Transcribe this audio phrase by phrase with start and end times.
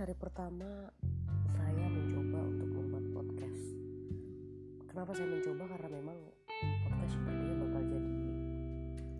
[0.00, 0.88] hari pertama
[1.60, 3.76] saya mencoba untuk membuat podcast.
[4.88, 5.76] Kenapa saya mencoba?
[5.76, 6.16] Karena memang
[6.88, 8.14] podcast sepertinya bakal jadi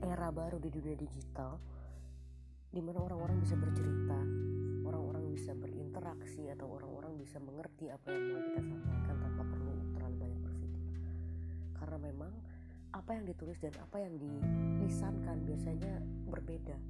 [0.08, 1.61] era baru di dunia digital
[2.72, 4.25] di mana orang-orang bisa bercerita,
[4.89, 10.17] orang-orang bisa berinteraksi atau orang-orang bisa mengerti apa yang mau kita sampaikan tanpa perlu terlalu
[10.17, 10.89] banyak berpikir.
[11.76, 12.32] Karena memang
[12.96, 16.81] apa yang ditulis dan apa yang dilisankan biasanya berbeda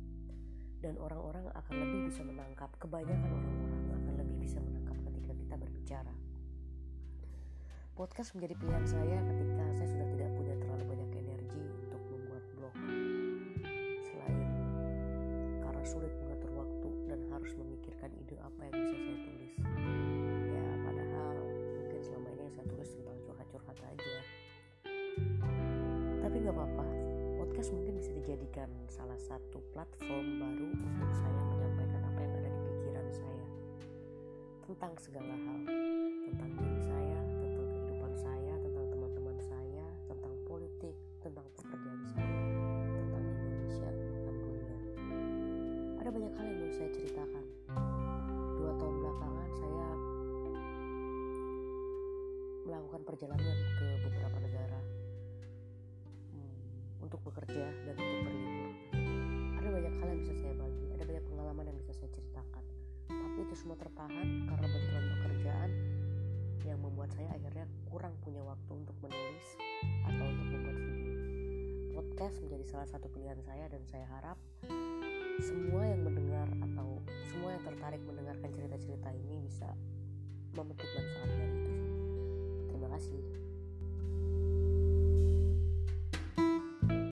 [0.81, 3.80] dan orang-orang akan lebih bisa menangkap kebanyakan orang-orang
[4.51, 6.15] bisa menangkap ketika kita berbicara.
[7.95, 12.75] Podcast menjadi pilihan saya ketika saya sudah tidak punya terlalu banyak energi untuk membuat blog.
[14.03, 14.39] Selain
[15.63, 19.55] karena sulit mengatur waktu dan harus memikirkan ide apa yang bisa saya tulis.
[20.51, 21.37] Ya padahal
[21.79, 24.15] mungkin selama ini yang saya tulis tentang curhat-curhat aja.
[26.27, 26.87] Tapi nggak apa-apa
[27.39, 31.40] podcast mungkin bisa dijadikan salah satu platform baru untuk saya
[34.71, 35.67] tentang segala hal.
[36.31, 42.43] Tentang diri saya tentang kehidupan saya tentang teman-teman saya tentang politik tentang pekerjaan saya
[42.95, 44.77] tentang Indonesia tentang dunia.
[45.99, 47.45] Ada banyak hal yang mau saya ceritakan.
[48.63, 49.91] Dua tahun belakangan saya
[52.63, 54.81] melakukan perjalanan ke beberapa negara
[56.31, 57.97] hmm, untuk bekerja dan
[63.61, 65.71] semua tertahan karena benturan pekerjaan
[66.65, 69.47] yang membuat saya akhirnya kurang punya waktu untuk menulis
[70.09, 71.13] atau untuk membuat video.
[71.93, 74.41] Podcast menjadi salah satu pilihan saya dan saya harap
[75.45, 79.69] semua yang mendengar atau semua yang tertarik mendengarkan cerita-cerita ini bisa
[80.57, 81.73] memetik manfaat dari itu.
[82.73, 83.40] Terima kasih